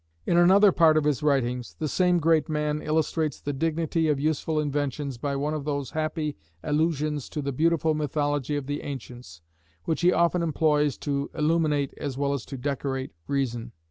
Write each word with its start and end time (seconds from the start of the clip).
In 0.25 0.35
another 0.35 0.71
part 0.71 0.97
of 0.97 1.03
his 1.03 1.21
writings 1.21 1.75
the 1.77 1.87
same 1.87 2.17
great 2.17 2.49
man 2.49 2.81
illustrates 2.81 3.39
the 3.39 3.53
dignity 3.53 4.07
of 4.07 4.19
useful 4.19 4.59
inventions 4.59 5.19
by 5.19 5.35
one 5.35 5.53
of 5.53 5.63
those 5.63 5.91
happy 5.91 6.35
allusions 6.63 7.29
to 7.29 7.39
the 7.39 7.51
beautiful 7.51 7.93
mythology 7.93 8.55
of 8.55 8.65
the 8.65 8.81
ancients, 8.81 9.41
which 9.83 10.01
he 10.01 10.11
often 10.11 10.41
employs 10.41 10.97
to 10.97 11.29
illuminate 11.35 11.93
as 11.97 12.17
well 12.17 12.33
as 12.33 12.47
to 12.47 12.57
decorate 12.57 13.11
reason. 13.27 13.73